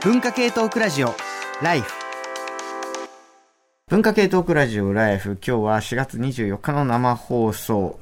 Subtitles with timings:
[0.00, 1.12] 文化系トークラジオ
[1.60, 1.92] ライフ。
[3.88, 5.36] 文化系トークラジオライフ。
[5.44, 7.98] 今日は4月24日の生放送。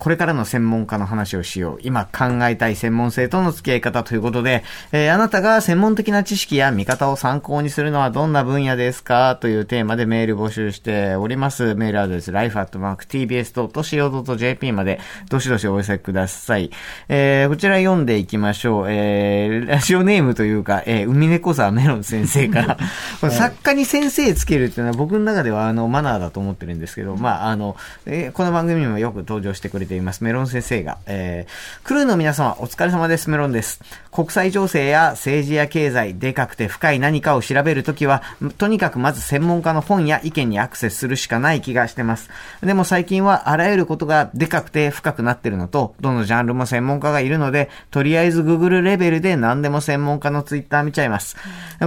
[0.00, 1.78] これからの専門家の話をしよう。
[1.82, 9.36] 今考えたい専門性との付き合い方ということで、えー、あなたが専門的な知識や見方を参考にするのはどんな分野ですか？
[9.36, 11.74] というテーマでメール募集しております。
[11.74, 16.70] メールアドレス、life.tbs.co.jp まで、どしどしお寄せください。
[17.10, 18.86] えー、こちら読んでいきましょう。
[18.88, 22.78] えー、ラジオネームというか、えー、海猫沢メロン先生から
[23.30, 30.24] 作家に先生つけるっていうのは僕の中ではあのマナーだと思ってるんですけど、まあ、あの、えー、この番組にもよく登場してくれてています。
[30.24, 30.98] メロン先生が。
[31.06, 33.28] えー、クルーの皆様、お疲れ様です。
[33.28, 33.82] メロンです。
[34.12, 38.22] 国際情勢や政治や経済、でかくて深い何かを調べるときは、
[38.56, 42.30] とにかくまず専門家の本や意見にアクセスするしかない気がしてます。
[42.62, 51.36] でも最近はあらゆることがでかくて深くなってるのと、どのジャンルも専門家がいるので、とりあえず Google レベルで何でも専門家の Twitter 見ちゃいます。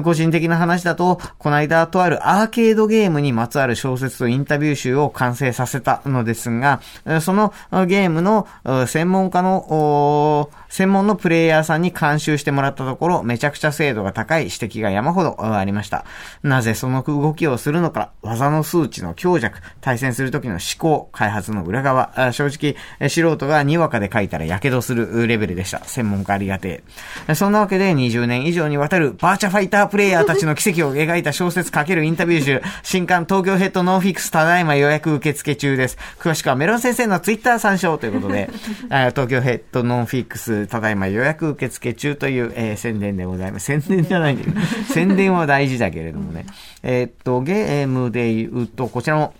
[0.04, 6.82] 個人的な話だと、この間とあるアーケードゲームにまつわる小説とインタビュー集を完成させたのですが、
[7.22, 7.54] その
[7.86, 8.48] ゲゲームの
[8.88, 16.06] 専門家の専門のプレイヤーさんに監修してもらったところ、めちゃくちゃ精度が高い指摘が山ほどありました。
[16.42, 22.76] なぜその動きをするのか、技の数値の強弱、対戦する時の思考、開発の裏側、正直、
[23.10, 25.84] 素人がにわかで書いたら火傷するレベルでした。
[25.84, 26.84] 専門家ありがて
[27.28, 27.36] え。
[27.36, 35.98] そんなわけで20年以上にわたるバーチャファイタープレイヤーたちの奇跡を描いた小説×インタビュー集、新刊東京ヘッドノンフィックスただいま予約受付中です。
[36.20, 38.50] 詳しくはメロン先生のツイッター参照ということで、
[38.90, 43.66] 東京ヘッドノンフィックスただいま予約受付中という、えー、宣伝でございます。
[43.66, 44.60] 宣伝じゃないんだけど、
[44.92, 46.46] 宣伝は大事だけれどもね。
[46.82, 49.34] えー、っと、ゲームで言うと、こちらも、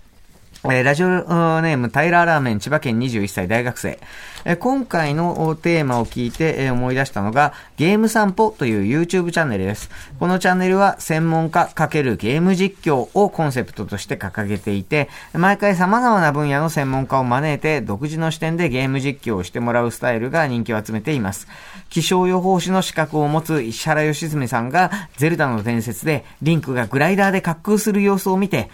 [0.72, 3.98] え、ラジオネーム、タイラーラーメン、千葉県21歳大学生。
[4.46, 9.90] え今回のテーマを聞いて、え思い出したのが、ゲーム散歩という YouTube チャンネルです。
[10.18, 21.46] このチャンネルは、専門家×ゲーム実況をコンセプトとして掲げていて、毎回様々な分野の専門家を招いて、独自の視点でゲーム実況をしてもらうスタイルが人気を集めています。
[21.90, 28.70] 気象予報士の資格を持つ石原良純さんが、ゼルダの伝説で、リンクがグライダーで滑空する様子を見て、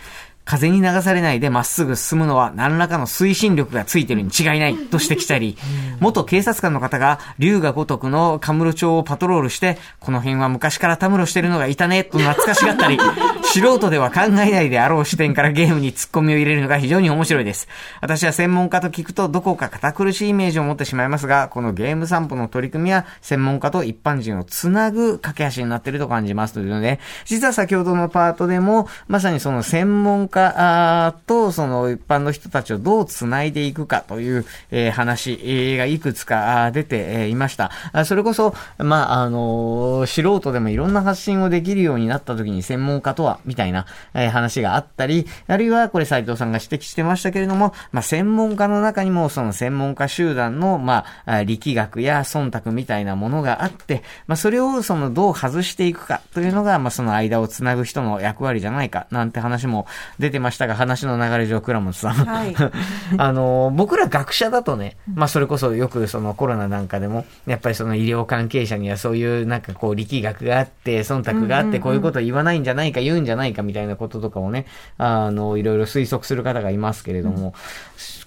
[0.50, 5.56] 風に流されないでまっすぐ進むのは何らかの推進力がついてるに違いないと指摘したり、
[6.00, 12.98] 元警察官の方が龍が如くのカムロ町をパトロールして、この辺は昔からたむろしてるのがいたねと懐かしがったり、
[13.46, 17.68] 素人では考えないであろう視点からゲームに突っ込みを入れるのが非常に面白いです。
[18.00, 37.70] 私は専門家と聞くとどこか堅苦しいイメージを持ってしまいますが、このゲーム散歩の取り組みは専門家と一般人をつなぐ架け橋になっていると感じますというので、実は先ほどのパートでも、まさにその専門家家とその一般の人たちをどう繋いでいくかという、えー、話がいくつか出ていました。
[38.04, 59.86] それこそ、まあ、あの、素人でもいろんな発信をできるようになった時に専門家とは、みたいな、えー、話があったり、あるいはこれ斉藤さんが指摘してましたけれども、まあ、専門家の中にもその専門家集団の、まあ、力学や忖度みたいなものがあって、まあ、それをそのどう外していくかというのが、まあ、その間をつなぐ人の役割じゃないか、なんて話も
[60.18, 62.12] 出てましたが、話の流れ上、倉本さん。
[62.12, 62.54] はい、
[63.18, 74.66] あの、僕ら学者だとね、まあそれこそよくそのコロナなんかでも、やっぱりその医療関係者にはそういうなんかこう力学があって、忖度があって、こういうことを言わないんじゃないか、言うんじゃないかみたいなこととかをね、
[74.98, 77.54] あの、いろいろ推測する方がいますけれども、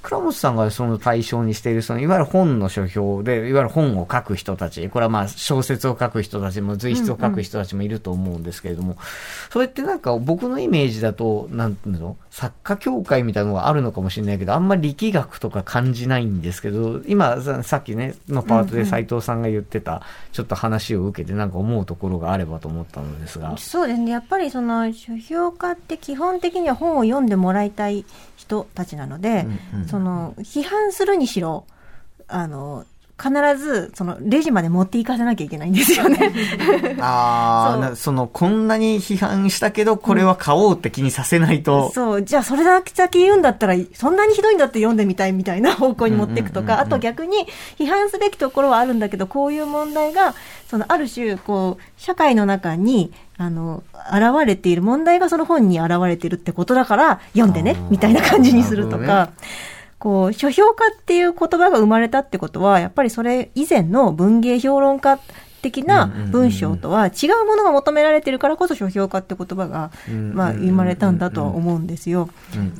[0.04, 8.98] 倉本さんがその対象にしている、そのいわゆる本の書評で、いわゆる本を書く人たち、これはまあ小説を書く人たちも随筆を書く人たちもいると思うんですけれども、うんうん、
[9.50, 12.18] それってなんか僕のイメージだと、なんていうの？
[12.30, 23.56] 作家協会みたいなのがあるのかもしれないけど、あんまり力学とか感じないんですけど、今さっきね、のパートで斎藤さんが言ってた、ちょっと話を受けてなんか思うところがあればと思ったのですが。
[23.58, 24.12] そうですね。
[24.12, 28.04] やっぱりその書評家って基本的には本を読んでもらいたい
[28.44, 31.66] 人たちなので、うんうん、その批判するにしろ
[32.28, 32.86] あの
[33.22, 36.34] 必ずそのレジまで持っていかせなきゃいけないんですよね。
[37.00, 42.24] ああそのこんなに批判したけどこれは買おうって気にさせないと、うん、そう。
[42.24, 47.46] じゃあそれだけ先言うんだったらそんなにひどいんだって読んでみたいみたいな方向に持っていくとか、あと逆に
[47.78, 50.34] 批判すべきところはあるんだけどこういう問題が
[50.68, 59.32] そのある種こう社会の中にあの現れている問題がその本に現れているってことだから読んでねみたいな感じにするとか。
[60.04, 65.18] こう、書評家っていう言葉が生まれたってことは、やっぱりそれ以前の文芸評論家
[65.62, 69.92] 的な文章とは違うものが求められてるからこそ書評家って言葉が、
[70.34, 72.28] まあ、生まれたんだとは思うんですよ。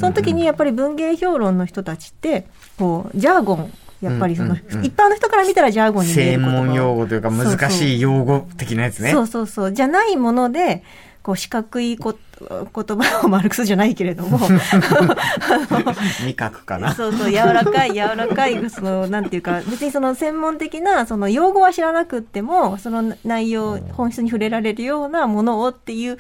[0.02, 2.46] その時にやっぱり文芸評論の人たちって、
[2.78, 9.14] こう、ジャーゴンやっぱりその、一般の人から見たらジャーゴンに見える専言葉門用語というか難しい用語的なやつね。
[9.14, 9.72] そうそうそう。
[9.72, 10.84] じゃないもので、
[11.24, 12.68] こう四角いこ言
[12.98, 14.38] 葉をマルクスじゃないけれども、
[16.26, 16.94] 味覚かな。
[16.94, 26.18] そうそう、柔らかい、柔らかい、その、なんていうか、別にその専門的な、その用語は知らなくっても、その内容、本質に触れられるようなものをっていう、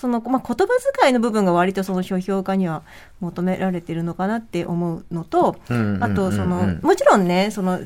[0.00, 2.84] その、まあ、言葉遣いの部分が割とその書評家には
[3.20, 5.56] 求められてるのかなって思うのと、
[6.00, 7.84] あと、その、もちろんね、その、セ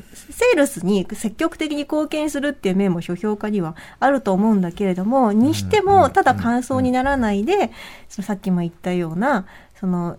[0.53, 7.71] ールスに積極的に貢献するっていう面も書評家にはあると思うんだけれども、にしても、ただ感想にならないで、
[8.07, 9.45] そのさっきも言ったような、
[9.77, 10.15] その、な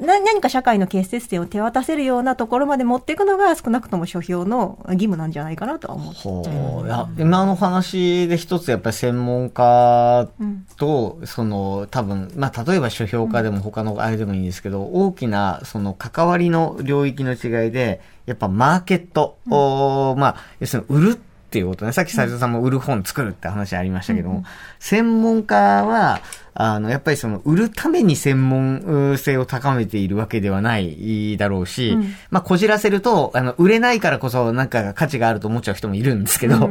[0.00, 6.20] 何か社会の結節点を手渡せるようなところまで持っていくのが少なくとも書評の義務なんじゃないかなとは思って。
[6.20, 6.86] ほう。
[6.86, 21.92] いや、今の話で一つやっぱり専門家うんと、その、多分、まあ、例えば書評家でも他のあれでもいいんですけど、大きな、その、関わりの領域の違いで、やっぱマーケットを、まあ、要するに売るっていうことね。
[21.92, 24.44] さっき斉藤さんも売る本作るって話ありましたけども、
[24.78, 26.20] 専門家は、
[26.54, 32.14] あの、やっぱりその、売るために専門性を高めているわけではないだろうし、うん。
[32.30, 36.70] まあ、こじらせると、あの、売れないからこそ、なんか価値があると思っちゃう人もいるんですけど、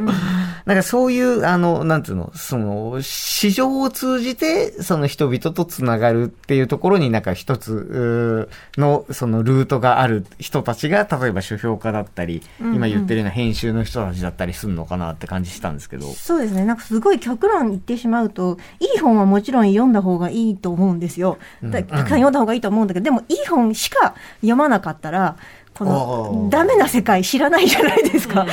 [0.64, 16.06] なんかそういう、あの、なんていうの、その、市場を通じて、その人々とつながるっていうところになんか一つの、そのルートがある人たちが、例えば書評家だったり、うんうん今言ってるような編集の人たちだったりするのかなって感じしたんですけど。
[16.12, 16.64] そうですね。
[16.64, 21.38] なんかすごい極論言ってしまうと、いい本はもちろん読んだ方がいいと思うんですよ。
[21.62, 25.36] だたくさん読んだ方がいいと思うんだけど、でもいい本しか読まなかったら、
[25.74, 28.46] このダメな世界知らないじゃないですか。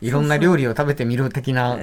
[0.00, 1.78] いろんな料理を食べてみる的な。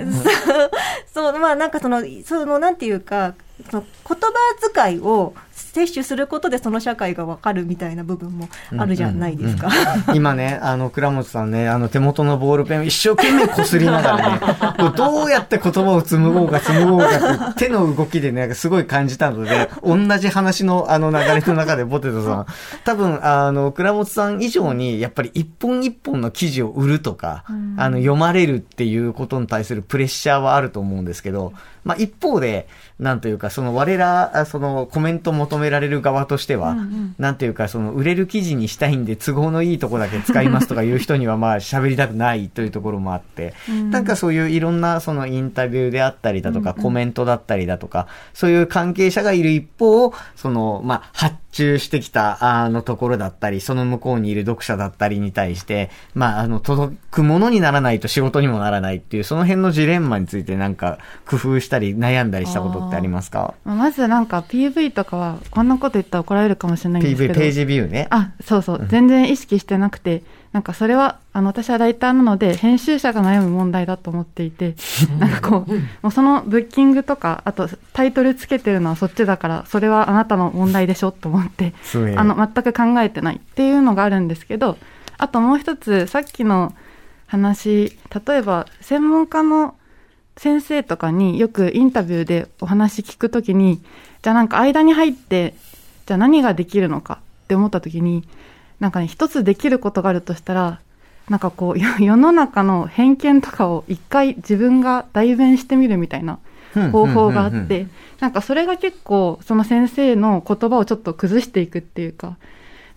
[1.13, 3.35] そう、まあなんかその、そのなんていうか、
[3.69, 9.69] その言葉遣いを摂取することでその社会がわかるみたいな部分もあるじゃないですか。
[10.13, 14.39] 今ね、あの、倉本さんね、あの、手元のボールペンを一生懸命擦りながらね、
[14.77, 22.45] こうどうやって言葉を紡ごうか紡ごうかって手の動きでね、すごい感じたので、同じ話のあの流れの中でポテトさん、
[22.83, 27.45] 多分、あの、倉本さん以上に、やっぱり一本一本の記事を売るとか、
[27.77, 31.53] あの、読まれるっていうことに対するプレッシャーはあると思うんですけど、
[31.85, 32.67] まあ、一方で、
[32.99, 36.75] なんというか、その我ら、あそのコメント求められる側としては、
[37.18, 43.53] なんていうか、その売れる記事にしたいんで都合のいいとこだけ使いますとかいう人にはまあ喋りたくないというところもあって、
[43.92, 63.53] なんかそういういろんなそのインタビューであったりだとか、コメントだったりだとか、そういう関係者がいる一方、その、まあ、発注してきた、あのところだったり、その向こうにいる読者だったりに対して、まあ、あの、届くものにならないと仕事にもならないっていう、その辺のジレンマについてなんか工夫したり悩んだりしたことってありますか？
[63.63, 67.39] まずなんか PV とかは、こんなこと言ったら怒られるかもしれないんですけ ?PV、ど。
[67.39, 68.07] ページビューね。
[68.09, 68.85] あ、そうそう。
[68.89, 70.23] 全然意識してなくて、
[70.55, 74.75] なんかそれは、あの、私はライターなので、編集者が悩む問題だと思っていて、
[75.19, 81.73] なんかこう、もうそのブッキングとか、あとタイトルつけてるのはそっちだから、それはあなたの問題でしょと思って、
[82.17, 84.77] あの、全く考えてないっていうのがあるんですけど、
[85.17, 86.73] あともう一つ、さっきの
[87.27, 89.75] 話、例えば、専門家の
[90.37, 93.81] 先生とかによくインタビューでお話聞くときに、
[94.21, 95.53] じゃあなんか間に入って、
[96.05, 98.25] じゃあ何ができるのかって思ったときに、
[98.80, 100.80] なんかね、一つできることがあるとしたら、
[101.30, 106.39] なんかこう、よ 世の中の偏見とかを一回自分が代弁してみるみたいな
[106.92, 107.88] 方法があっうんうんうんて、
[108.20, 112.36] なんかそれが結構、その先生の言葉をちょっと崩していくっていうか、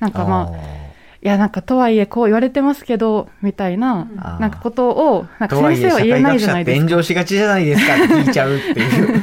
[0.00, 4.06] なんかまあ、いや、なんかとはいえこう言われてますけど、みたいな、
[4.38, 6.80] なんかことを、なんか先生は言えないじゃないですか。
[6.86, 9.14] 炎上しがちじゃないですか聞いちゃうってい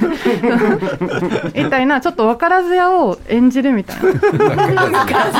[1.61, 1.63] う。
[1.63, 4.55] みたいな、ちょっと分からず屋を演じるみたいな。
[4.55, 5.31] なんか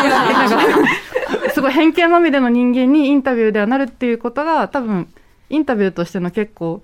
[1.54, 5.10] すごい偏見まみれの人間にインタビューではなるっていうことが、多分、
[5.50, 6.82] インタビューとしての結構、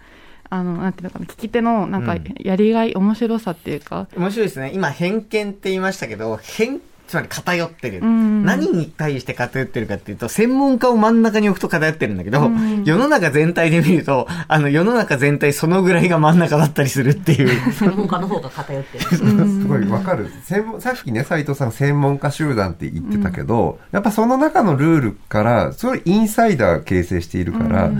[0.49, 4.71] あの、なんていうのかな、聞き手の、なんかうん、やりがい、面白さっていうか、面白いですね。
[4.73, 8.01] 今、偏見って言いましたけど、偏、つまり偏ってる。
[8.05, 17.49] ん何に対して偏ってるかっていうと、専門家を真ん中に置くと偏ってるんだけど、うん世の中全体で見ると、あの、世の中全体そのぐらいが真ん中だったりするっていう。
[17.73, 19.03] 専門家の方が偏ってる。
[19.11, 20.31] すごいわかる。
[20.45, 27.91] 専門さっきね、斉藤さん専門家集団って言ってたけど、やっぱその中のルールから、それインサイダー形成しているから、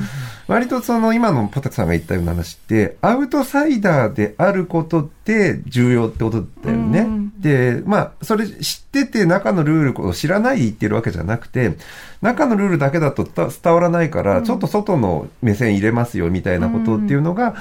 [0.48, 7.00] 割とその今のポテトさんが言ったような話って、アウトサイダーであることって重要ってことだよね。
[7.00, 11.76] うんで、まあ、それ知ってて中のルールを知らないで言ってるわけじゃなくて、
[12.22, 17.56] 中のルールだけだと伝伝わらないから、ちょっと外の目線入れますよみたいなことっていうのが、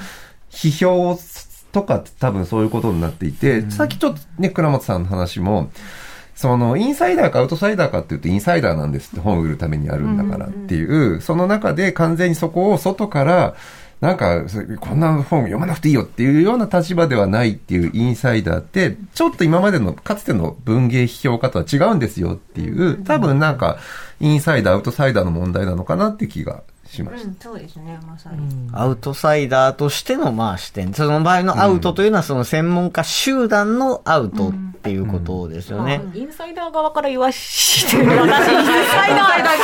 [0.51, 1.17] 批評
[1.71, 5.71] とかって多分そういうことになっていて、さっきちょっとね、倉本さんの話も、
[6.41, 13.53] その、インサイダーかアウトサイダーかって言うと、インサイダーなんですって本を売るためにあるんだからっていう、その中で完全にそこを外から、
[13.99, 23.77] なんか、そこんな本読まなくていいよっていうような立場ではないっていうインサイダーって、ちょっと今までのかつての文芸批評家とは違うんですよっていう、多分なんか、
[24.19, 27.27] インサイダー、アウトサイダーの問題なのかなって気がしました。
[27.27, 28.69] うん、そうですね、まさに。
[28.73, 30.93] アウトサイダーとしての、まあ、視点。
[30.93, 36.01] その場合のアウトというのは、その専門家集団のアウトっていうことですよね。
[36.13, 38.09] インサイダー側から言わしてる。
[38.09, 39.57] 私、インサイダー代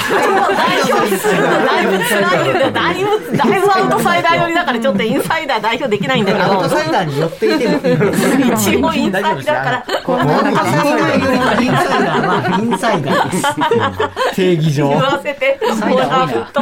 [0.92, 2.72] 表するのだいぶ辛いんだよ。
[2.72, 6.70] だいぶ、だいぶアウトサイダー寄りだから、ちょっとインサイダー代表できないんだけアウトど。
[6.70, 7.78] サイダーに寄っていても。
[8.54, 9.86] 一応インサイダーから。
[10.04, 10.68] こう、なんか、
[11.62, 14.36] インサイダー、まあ、インサイダーです。
[14.36, 14.90] 定義上。
[14.90, 16.62] 言わせてもらうと、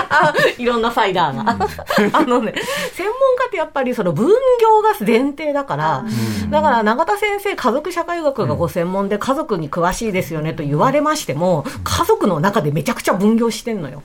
[0.58, 1.42] いろんなサイダーが。
[2.12, 2.54] あのね、
[2.94, 4.28] 専門家ってやっぱりその分
[4.60, 6.04] 業が前提だから、
[6.50, 14.02] だから永田先生、家族社会学がご専門で家族に詳しいですよねと言われましても、家族の中でめちゃくちゃ分業してんのよ。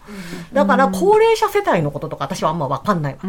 [0.53, 3.19] だから高齢者世帯のこととか私はあんまわかんないわ。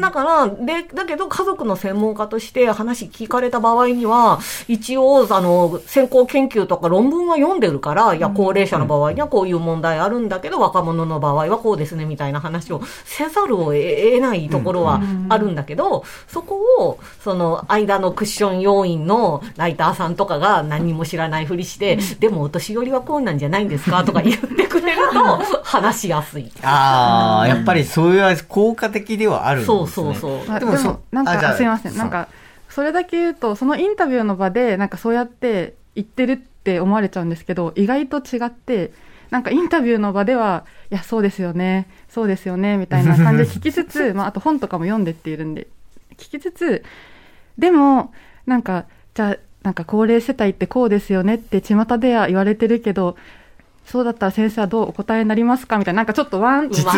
[0.00, 4.38] だから、で、だけど家族の専門家として話聞かれた場合には、
[4.68, 24.04] 一応、あの、先行研究とか論文は読んでるから、いや、高齢者の場合にはこういう問題あるんだけど、若者の場合はこうですね、みたいな話をせざるを得ないところはあるんだけど、そこを、その、間のクッション要員のライターさんとかが何も知らないふりして、でもお年寄りはこうなんじゃないんですか？
[24.04, 26.50] とか言ってくれると、 話しやすい。
[26.62, 29.76] ああ、やっぱりそういう効果的ではあるんですね。
[29.78, 30.54] そうそうそう。
[30.54, 32.28] あでもでもそなんかすいませんそうなんか
[32.68, 38.92] それだけ言うとそのインタビューの場でなんかそうやって言ってるって思われちゃうんですけど意外と違って
[39.30, 45.66] なんかインタビューの場ではいやそうですよねそうですよねみたいな感じで聞きつつ まああと本とかも読んでっているんで
[46.16, 46.82] 聞きつつ
[47.58, 48.12] でも
[48.46, 53.16] なんかじゃあなんか高齢世帯ってこうですよねって巷では言われてるけど
[53.86, 55.78] そうだったら先生はどうお答えになりますか？
[55.78, 56.92] みたいななんかちょっとワン実は、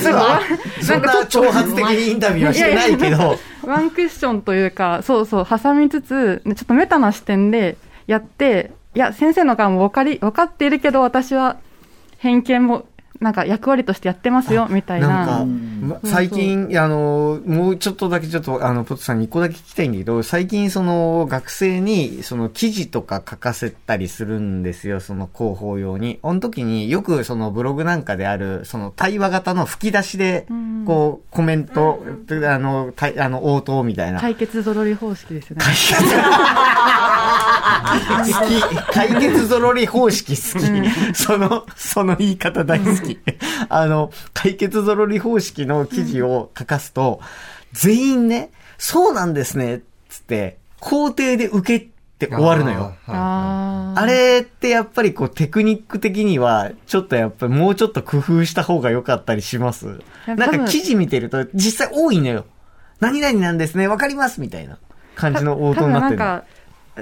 [0.00, 0.40] 実は、
[0.80, 11.58] そんな挑発的にインタビューはしてないけど、ワンクッションというか、そうそう、挟みつつ、ちょっとメタな視点でやって、いや、先生の側も分かり、分かっているけど、私は
[12.16, 12.86] 偏見も、
[13.20, 15.08] なんか役割としてやってますよ、みたいな。
[15.08, 15.44] なんか、
[16.00, 26.18] ま最近、あの、もうちょっとだけちょっと、あの、ポットさんに一個だけ聞きたいんだけど、最近その、学生に、その、記事とか書かせたりするんですよ、その広報用に。
[26.22, 30.46] あの時によくそのブログなんかである、その対話型の吹き出しで、
[30.86, 32.02] こう、コメント、
[32.48, 34.20] あの、たあの、応答みたいな。
[34.20, 35.64] 解決ぞろり方式ですよね。
[37.76, 38.92] 好き。
[38.92, 41.14] 解決ぞろり方式好き。
[41.14, 43.18] その、その言い方大好き。
[43.68, 47.20] あの、解決ぞろり方式の記事を書かすと、
[47.72, 51.86] 全員ね、そうなんですね、つって、肯定で受け
[52.18, 52.94] て終わるのよ。
[53.06, 60.00] ああれってやっぱりこうテクニック的には、ちょっとやっぱりもうちょっと工夫した方が良かったりします？
[60.26, 62.46] なんか記事見てると実際多いのよ。
[63.00, 64.78] 何々なんですね、わかりますみたいな
[65.14, 66.16] 感じの応答になって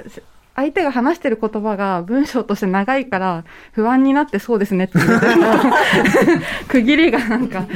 [0.01, 0.23] る。
[0.55, 3.43] 相手が話してる言葉が文章として長いから
[3.73, 5.19] 不安になってそうですねっていう
[6.69, 7.67] 区切りがなんか。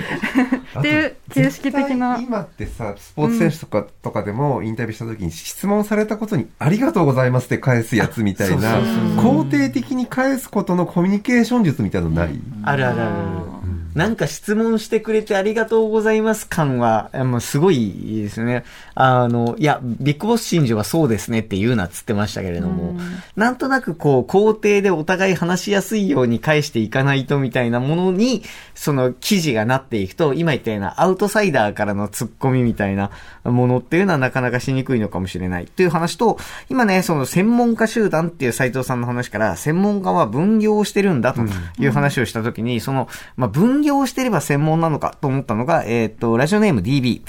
[0.79, 2.19] っていう形式的な。
[2.21, 8.79] 今ってさ、スポーツ選手とか、とかでもインタビューした時に質問されたことにありがとうございますって返すやつみたいな、
[9.17, 13.49] 肯定的に返すことのコミュニケーション術みたいなのない、あるあるある。
[13.96, 18.63] なんか質問してくれてありがとうございます感は、もうすごいですね。
[18.96, 23.00] あの、いや、ビッグボス真珠はそうですねって言うなっつってましたけれども、
[23.36, 28.43] なんとなくこう、肯定でお互い話しやすいように返していかないとみたいなものに、
[28.75, 33.12] その記事がなっていくと、今言ったようなアウトサイダーからの突っ込みみたいな
[33.43, 36.38] ものっていうのはなかなかしにくいのかもしれないっていう話と、
[36.69, 41.41] 今ね、その専門家集団っていう斉藤さんの話から、専門家は分業をしてるんだと
[41.79, 47.21] いう話をしたときに、その、まあ、分業をしてれば専門なのかと思ったのが、えーっと、ラジオネーム DB。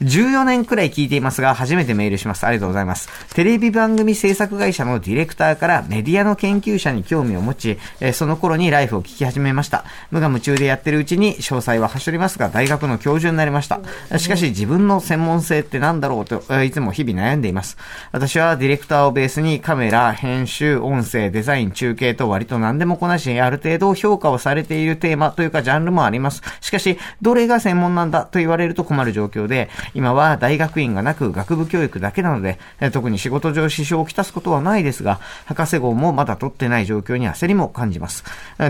[0.00, 2.44] 14年くらい聞いていますが、初めてメールします。
[2.44, 3.08] ありがとうございます。
[3.34, 9.84] テレビ番組制作会社のディレクターからメディアの研究者に興味を持ち、えーその頃にライフを聞き始めました。
[10.10, 13.80] 無我夢中でやってるうちに詳細は走りますが、大学の教授になりました。
[14.18, 17.76] しかし自分の専門性って何だろうと、いつも日々悩んでいます。
[18.12, 26.42] 私はディレクターをベースにカメラ、編集、音声、デザイン、中継と割と何でもこなし、ある程度評価をされているテーマというかジャンルももあります。
[26.60, 32.58] しかし、どれが専門なんだと言われると困る状況で、今は大学院がなく学部教育だけなので、
[32.92, 38.24] 特に仕事上支障をきたすことはないですが、博士号もまだ取ってない状況に焦りも感じます。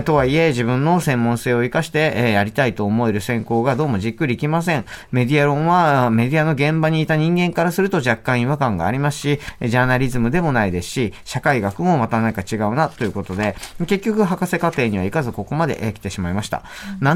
[0.05, 4.85] とはいえ、自分の専門性を生かして、えやりたいと思える専攻がどうもじっくりきません。
[5.11, 13.55] メディア論は、メディアの現場にいた人間からすると若干違和感がありますし、ジャーナリズムでもないですし、社会学もまた何か違うなということで、
[13.85, 16.63] 結局博士課程には行かずここまで来てしまいました。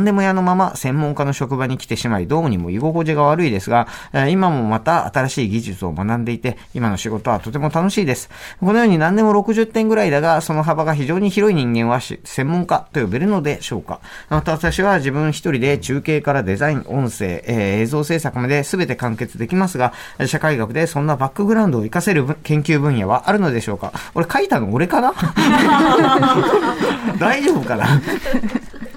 [0.02, 3.88] 何でも屋のまま専門家の職場に来てしまい、どうにも居心地が悪いですが、
[4.30, 8.32] 今もまた新しい技術を学んでいて、今の仕事はとても楽しいです。
[8.60, 14.00] このように何でも60点ぐらいだが、その幅が非常に広い人間は専門家と呼べるのでしょうか。
[14.30, 19.94] また私は自分一人で中継からデザイン、音声、えー映像制作まで全て完結できますが、
[20.26, 25.14] 社会学でそんなバックグラウンドを活かせる研究分野はあるのでしょうか俺書いたの俺かな？
[27.20, 27.86] 大丈夫かな？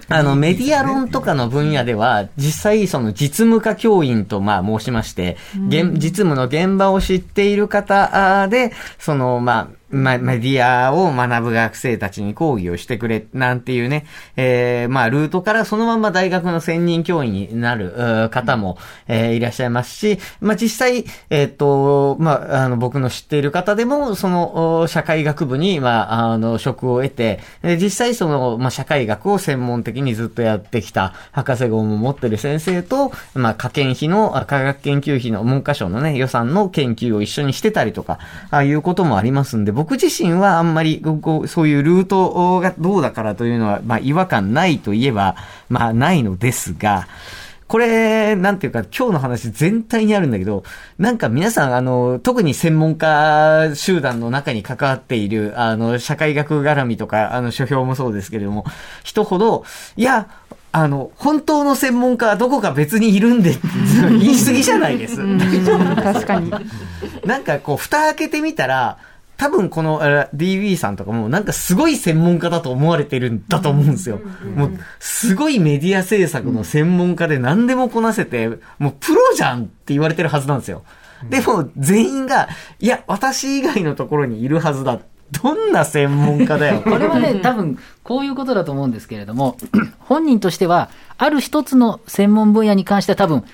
[0.08, 5.36] あの、メディア論とかの分野では、実際、その実務家教員と、まあ、申しまして、
[5.68, 38.18] 現実務の現場を知っている方で、その、まあ、ま、メディアを学ぶ学生たちに講義をしてくれ、なんていうね、えー、まあ、ルートからそのまま大学の専任教員になる方も、えーいらっしゃいますし、まあ、実際、えっ、と、まあ、あの、僕の知っている方でも、その、社会学部に、まあ、あの、職を得て、実際その、まあ、社会学を専門的にずっとやってきた博士号も持ってる先生と、まあ、科研費の、科学研究費の文科省のね、予算の研究を一緒にしてたりとか、
[38.50, 45.36] ああいうこともありますんで、僕自身はあんまり、こうそういうルートがどうだからというのは、まあ、違和感ないといえば、
[45.68, 47.06] まあ、ないのですが、
[47.66, 50.64] これ、なんていうか、今日の話全体にあるんだけど、
[50.98, 58.64] なんか皆さん、あの、特に専門家集団の中に関わっている、あの、社会学絡みとか、あの、書評もそうですけれども、
[59.02, 59.64] 人ほど、
[59.96, 60.28] いや、
[60.72, 63.56] あの、本当の専門家はどこか別にいるんで
[64.08, 65.16] 言い過ぎじゃないです。
[66.02, 66.52] 確かに。
[67.24, 68.98] なんかこう、蓋開けてみたら、
[69.36, 74.20] 多分このえー DB さんとかもなんかすごい専門家だと思われてるんだと思うんですよ。
[74.54, 78.48] もう、すごいメディア制作の専門家で何でもこなせて、
[78.78, 80.84] もうプロじゃんって言われてるはずなんですよ。
[81.30, 82.48] でも全員が、
[82.80, 85.00] いや、私以外のところにいるはずだ。
[85.42, 86.82] どんな専門家だよ。
[86.84, 89.56] これはね、 多分、こういうことだと思うんですけれども、
[90.00, 93.44] 本人としては、ある一つの専門分野に関しては多分、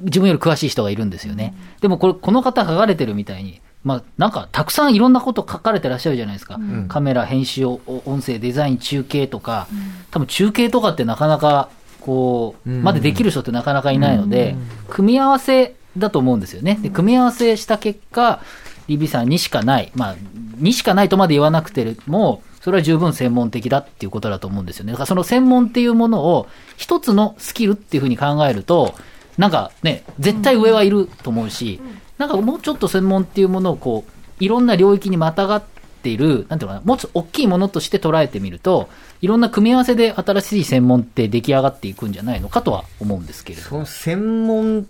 [0.00, 1.54] 自分より詳しい人がいるんですよね。
[1.80, 6.60] でもこれ、この方書かれてるみたいに、まあ、なんか、たくさんいろんなこと書かれてらっしゃるじゃないですか。
[6.88, 9.66] カメラ、編集、お音声、デザイン、中継とか、
[10.10, 11.68] 多分中継とかってなかなか、
[12.00, 12.82] こう、うん。
[12.82, 14.56] までできる人ってなかなかいないので、
[14.88, 16.78] 組み合わせだと思うんですよね。
[16.80, 18.40] で、組み合わせした結果、
[18.88, 20.16] リビさんにしかない、まあ、
[20.56, 24.92] にしかないとまで言わなくても、それは十分専門的だっていうことだと思うんですよね。
[24.92, 28.94] だからその専門っていうものを一つのスキルっていうふうに考えると、
[29.36, 31.80] なんかね、絶対上はいると思うし、
[32.18, 35.62] なんかもうちょっと専門っていうものをこう、いろんな領域にまたがっ
[36.02, 38.88] ている、なんていうのかな、もうちょっと大きいものとして捉えてみると、
[39.20, 44.86] いろんな組み合わせで新しい専門って出来上がっていくんじゃないのかとは思うんですけれどその専門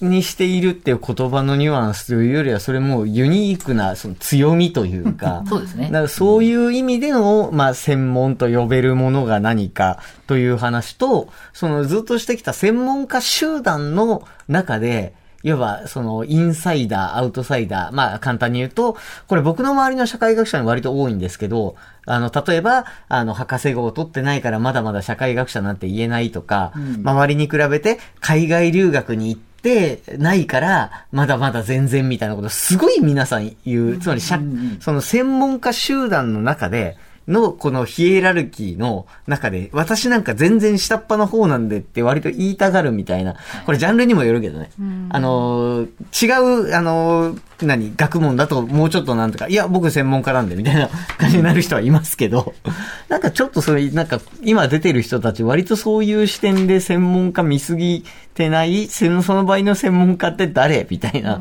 [0.00, 5.86] にしているっていう言葉のニュアンスというよりは、それもうユニークなその強みというか、 そうですね。
[5.86, 15.12] だからそういう意味での、まあ、専門と呼べるものが何かという話と、そのずっとしてきた専門家集団の中で、
[15.44, 17.94] いわば、その、インサイダー、アウトサイダー。
[17.94, 18.96] まあ、簡単に言うと、
[19.28, 21.76] これ僕の周りの社会学者に割と多いんですけど、
[22.06, 26.72] あの、例えば、あの、博士号を取ってないからまだまだ社会学者なんて言えないとか、
[27.04, 33.98] 周りに比べて海外留学に行ってないから、まだまだ全然みたいなこと、すごい皆さん言う。
[33.98, 34.40] つまり、社
[34.80, 36.96] その専門家集団の中で、
[37.28, 44.70] の、このヒエラルキーの中で、私なんか全然下っ端の方なんでって割と言いたがるみたいな、これジャンルにもよるけどね。
[45.10, 52.54] あのー、違う、あのー、何、学問だともうちょっとなんとか、いや、僕専門家なんでみたいな感じになる人はいますけど、
[53.08, 60.86] なんかちょっとそれ、なんか今出てる人たち割とそういう視点で専門家見すぎてない、そのその場合の専門家って誰？
[60.90, 61.40] みたいな。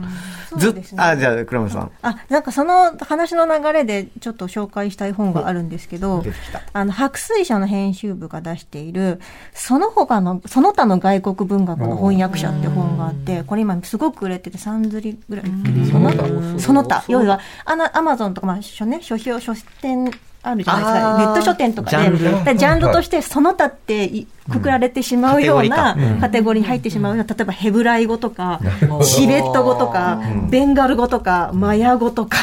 [0.58, 1.92] ずっあ、じゃあ、倉本さん。
[2.02, 9.20] あ、なんかその話の流れでちょっと紹介したい本があるんですけど出てきた、あの、白水社の編集部が出している、
[9.54, 15.46] その他の、その他の外国文学の翻訳者って本があって、これ今すごく売れてて3釣りぐらい
[15.92, 16.60] その他。
[16.60, 17.04] その他。
[17.08, 20.12] 要は、あの、アマゾンとか、まあ、書ね、書評、書店、
[20.44, 21.18] あるじゃないですか。
[21.18, 22.18] ネット書店とかで。
[22.18, 26.22] ジャジャンルとして、その他っていくくられてしまうようなカテゴリーかうん。
[26.22, 28.60] カテゴリーに入ってしまうような、例えばヘブライ語とか、
[29.04, 32.38] チベット語とか、ベンガル語とか、マヤ語とか、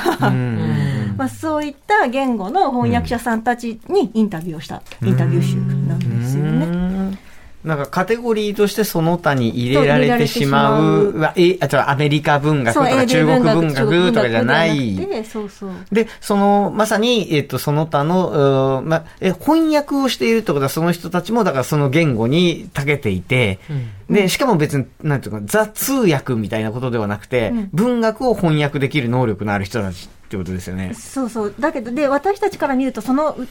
[1.16, 6.99] まあ、そういった言語の翻訳者さんたちにインタビューをしたインタビュー集なんですよね。
[7.64, 15.24] なんかカテゴリーとしてその他に入れられてしまう、そうわえ、あ、じゃアメリカ文学とか中国文学とかじゃない。
[15.24, 15.70] そうそう。
[15.92, 23.58] で、その、まさに、えっ、と、その他の、ま、え、翻訳をしているってことは、その人たちも、だからその言語に長けていて、
[24.08, 27.70] で、しかも別に、なんていうか、ザ通訳みたいなことではなくて、うん。
[27.74, 30.94] 文学を翻訳できる能力のある人たちってことですよね。
[30.94, 31.54] そうそう。
[31.58, 33.50] だけど、で、私たちから見ると、その、うきっ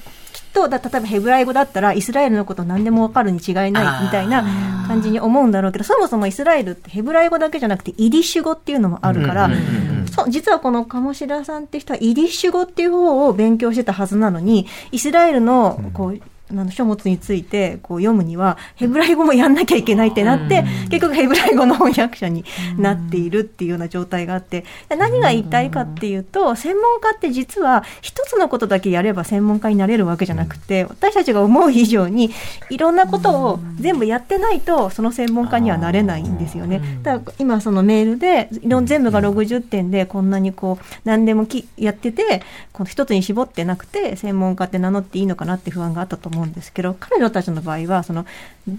[0.53, 9.65] と、だ例えばヘブライ語だったら、イスラエルのこと何でもわかるに違いないみたいな感じに思うんだろうけど、そもそもイスラエルってヘブライ語だけじゃなくて、イディッシュ語っていうのもあるから、うんうんうんう
[9.97, 16.19] んそう実はこの鴨志田さんって人はイディッシュ語っていう方を勉強してたはずなのに、イスラエルの、こう、あ
[16.51, 22.45] の書物についてこう読むには、ヘブライ語もやんなきゃいけないってなって、結局ヘブライ語の翻訳者に
[22.77, 32.31] なっているっていうような状態があって、何が言いたいかっていうと、専門家って実は一つのことだけやれば専門家になれるわけじゃなくて、私たちが思う以上に、
[32.69, 36.81] いろんなことを全部やってないと、その専門家にはなれないんですよね。
[37.03, 42.41] だから今そのメールで、全部が60点でこんなにこう、何でもきやってて、
[42.73, 48.25] この一つに絞ってなくて、専門家って名乗っていいのかなって不安があったと思うんですけど、彼女たちの場合は、その、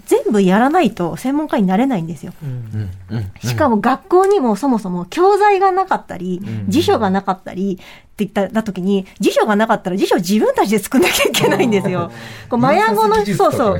[0.05, 2.33] 全部やらないと専門家になれないんですよ。
[3.43, 7.79] しかも学校にもそもそも教材がなかったり、辞書がなかったり
[8.11, 12.11] って言った時に、辞書がなかったら辞書自分たちで作んなきゃいけないんですよ。
[12.49, 13.79] こうマヤ語の、そうそう。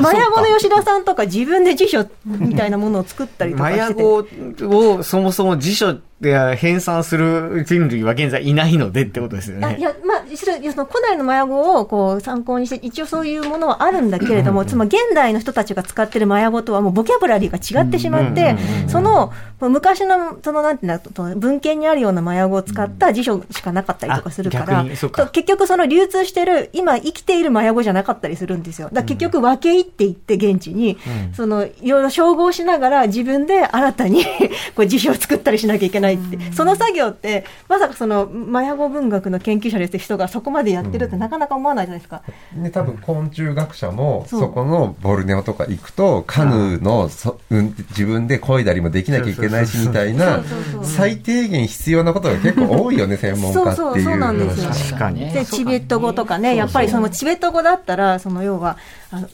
[0.00, 4.64] マヤ語の吉田さんとか自分で辞書みたいなものを作ったりとかマヤしてて。
[4.64, 9.66] 語をそもそも辞書で編纂する人類は現在いないのでってことですよね。
[9.66, 18.56] あいや、まあ、その古代のマヤ語をこう参考にして、一応そういうものはあるんだけれども、つまり現代の人たちが使ってるマヤ語とはもうボキャブラリーが違ってしまって、
[18.88, 25.24] その、昔の、そのなんていうんだと、文献にあるようなマヤ語を使った辞書しかなかったりとかするかあら、か。
[25.24, 28.88] と結局その流通してる、今生きているマヤ語じゃなかったりするんですよ。
[28.88, 30.98] だから結局分け入っていって現地に、
[31.32, 34.24] その、いろいろ照合しながら自分で新たに
[34.76, 42.22] こう辞書を作ったりしなきゃいけないって、その作業って、まさかその、マヤ語文学の研究者ですって人がそこまでやってるってなかなか思わないじゃないですか。
[42.54, 50.42] ね、多分昆虫学者もそこのボルネオとか行くとカヌーのそ、うん、自分で漕いだりもできなきゃいけないしみたいな
[50.82, 54.64] 最低限必要なことが結構多いよね 専門そうそうそうなんですよ。
[54.64, 55.32] 話確かに。
[55.32, 58.76] で、チベット語とかね、やっぱりそのチベット語だったら、その要は、
[59.10, 59.28] あの、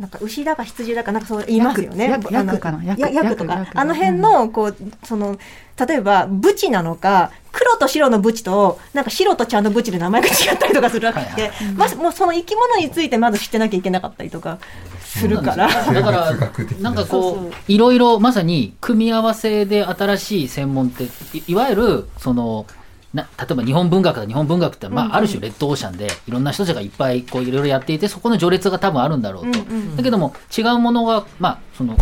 [0.00, 2.08] なんか牛だか羊だかなんかそう言いますよね。
[2.08, 2.82] ヤクかな。
[2.82, 5.36] ヤクやヤクとかあの辺の、こう、その、
[5.86, 14.58] 例えば、ブチなのか、黒と白のブチと、なんか白と茶のブチで名前が違ったりとかするわけで、まず、もうその生き物についてまず知ってなきゃいけなかったりとか
[15.02, 15.68] するから。
[15.68, 16.50] だからな。
[16.80, 21.04] なんかこう、いろいろまさに組み合わせで新しい専門って、
[21.36, 22.64] いいわゆる、その、
[23.12, 31.96] な例えば日本文学だ日本文学って、まあ、ある種レッドオーシャンでいろんな人たちがいっぱいこういろいろやっていてそこの序列が多分あるんだろうと、うんうんだけども違うものが、まあ、その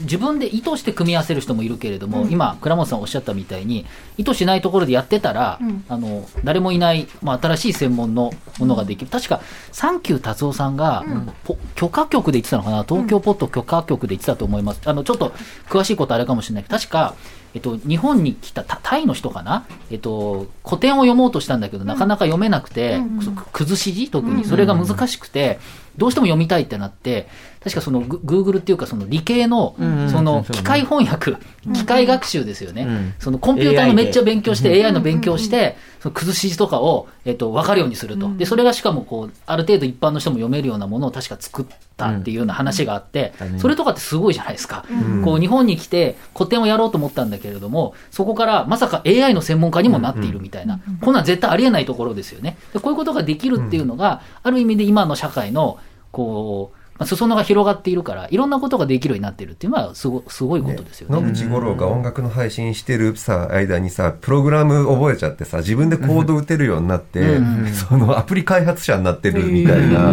[0.00, 3.86] 自分で意図して組み合わせる人もいるけれども、今倉本さんおっしゃったみたいに
[4.18, 5.84] 意図しないところでやってたら、うん。
[5.88, 9.10] あの誰もいない、まあ、新しい専門のものができる。
[9.10, 9.40] 確か
[9.72, 11.04] 三久達夫さんが、
[11.44, 12.84] ポ許可局で言ってたのかな？
[12.84, 15.32] 東京ポット許可局で言ってたと思います、あのちょっと
[15.68, 16.64] 詳しいことあれかもしれない。
[16.64, 17.14] けど確か
[17.54, 24.10] えっと、日本に来たタタイの人かな、えっと、古典を読もうとしたんだけど、なかなか読めなくて、そ崩し字？
[24.10, 25.58] 特に、それが難しくて、
[25.96, 27.28] どうしても読みたいってなって、
[27.62, 31.36] 確かそのググーグルっていうかその理系のんその機械翻訳、
[31.74, 33.14] 機械学習ですよね、うん。
[33.18, 38.32] そのコンピューターのめっちゃ勉強して AI の勉強して、その崩し字とかを、えっと、分かるようにすると。
[38.36, 43.58] で、それがしかもこう、ある程度一般の人も読めるようなものを確か作ったっていうような話があって、うん。
[43.58, 44.84] それとかってすごいじゃないですか。
[45.24, 52.56] こう、日本に来て古典をやろうと思ったんだけれども、そこからまさか AI の専門家にもなっているみたいな、こんなん絶対ありえないところですよね。
[52.72, 55.78] でこういうことができるっていうのが、ある意味で今の社会の、
[56.10, 61.20] こう、まあ、裾野が広がっているから、いろんなことができるようになってるっていうのは、すごすごいことですよね。
[61.20, 67.38] 野口五郎が音楽の配信してるさ、間にさ、プログラム覚えちゃってさ、自分でコード打てるようになって、
[67.72, 70.12] そのアプリ開発者になってるみたいな、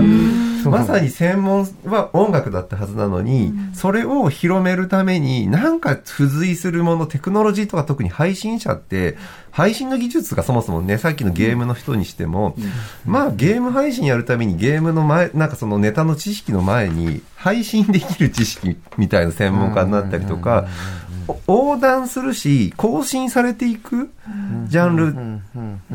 [0.69, 9.17] まさに専門は音楽だったはずなのに、それを広めるために、なんか付随するもの、テクノロジーとか特に配信者って、
[9.51, 12.55] 配信の技術がそもそもね、さっきのゲームの人にしても、
[13.05, 20.67] まあゲーム配信やるためにゲームの前、なんかそのネタの知識の前に、配信できる知識みたいな専門家になったりとか、
[21.27, 24.11] お横断するし、更新されていく
[24.67, 25.41] ジャン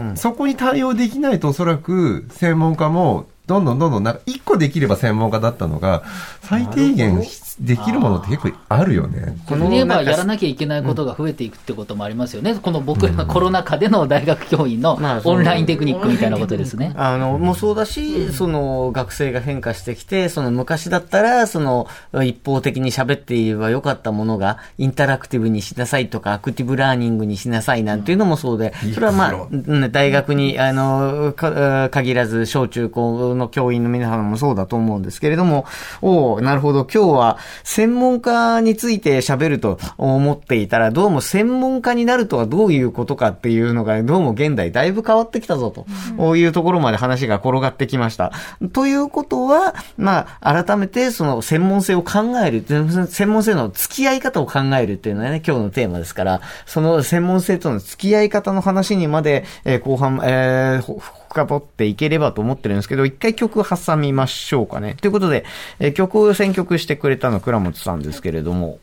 [0.04, 6.04] ル、そこに対応できないとおそらく専門家もどんどんどんどんなんか一個できれば専門家だったのが、
[6.42, 7.20] 最低限
[7.58, 9.36] できるものって結構あるよね。
[9.46, 12.54] この言えばやらなきゃいけないことが増えていくってこともありますよね。
[12.54, 16.92] この僕らのコロナ禍での大学教員のオンラインテクニックみたいなことですね。
[16.96, 21.88] あの、もうそうだし、その、学生が変化してきて、その昔だったら、その、
[22.22, 35.66] 一方的に喋っていればよかったものが、インタラクティブにしなさいとか、アクティブラーニングにしなさいなんていうのもそうで、それはまあ、うん大学に、あの、か限らず、小中高の教員の皆さんもそうだと思うんですけれども、
[36.02, 48.32] おおなるほど、今日は、専門家について喋ると思っていたら、どうも専門家になるとはどういうことかっていうのが、どうも現代だいぶ変わってきたぞと、こういうところまで話が転がってきました。
[48.72, 61.00] ということは、まあ、改めてその専門性を考える、専門性の付き合い方を考えるっていうのはね、今日のテーマですから、その専門性との付き合い方の話にまで、えー後半、えーほ
[61.30, 64.96] 深掘っていければと思ってるんですけど、一回曲挟みましょうかね。
[65.00, 65.44] ということで、
[65.78, 68.78] えー曲を選曲してくれたの倉本さんですけれども、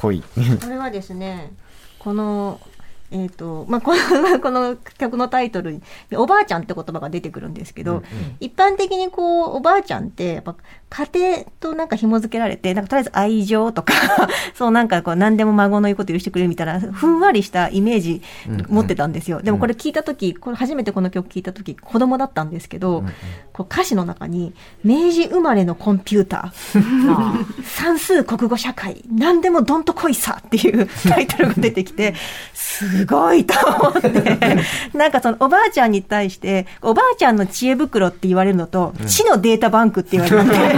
[0.00, 0.22] はい。
[0.22, 1.52] これはですね、
[1.98, 2.60] この、
[3.10, 5.82] えっ、と、まあ、この、 この曲のタイトルに、
[6.14, 8.02] おばあちゃんって言葉が出てくるんですけど、
[8.40, 10.56] 一般的にこう、おばあちゃんって、やっぱ
[10.88, 13.92] 家庭となんか紐付けられて、なんかとりあえず愛情とか、
[14.54, 18.22] そうなんかこう、何でも孫の言うこと許してくれるみたいな、ふんわりしたイメージ
[18.68, 19.42] 持ってたんですよ。
[19.42, 23.04] でもこれ聞いたとき、これ初めてこの曲聞いたとき、子供だったんですけど、
[23.52, 32.14] こう歌詞の中に、明治生まれのコンピューター、 算数国語社会、何でもどんと来いさっていうタイトルが出てきて、
[32.54, 34.58] すごいと思って、
[34.96, 40.52] なんかそのおばあちゃんに対して、おばあちゃんの知恵袋って言われるのと、知のデータバンクって言われるの。
[40.52, 40.68] で、 全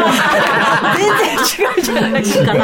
[1.18, 2.54] 然違うじゃないですか。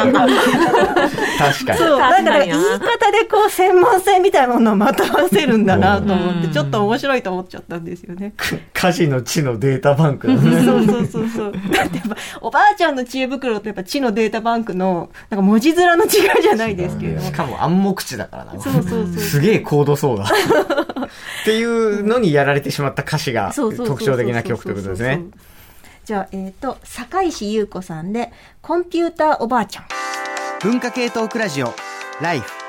[1.37, 1.79] 確かに。
[1.79, 8.33] そう、なんか確かにな言い方でこう専門性みたいなものをまとわせるんだなと思って、ちょっと面白いと思っちゃったんですよね。
[8.73, 10.65] 家事の知のデータバンクだね。
[10.65, 11.51] そうそうそうそう。
[11.71, 16.09] だってやっぱ、おばあちゃんの知恵袋とやっぱ知のデータバンクの、なんか文字面の違い
[16.41, 17.31] じゃないですけれどもし。
[17.33, 18.51] かも暗黙知だからな。
[18.61, 19.07] そうそうそう。
[19.19, 20.25] すげえ高度そうだ。
[20.25, 20.27] っ
[21.45, 25.23] ていうのにやられてしまった歌詞が特徴的な曲ということですね。。
[26.05, 29.85] じゃあ、えっ、と、坂石優子さんで、コンピューターおばあちゃん。
[30.61, 31.75] 文化系トークラジオ
[32.21, 32.64] ライフ。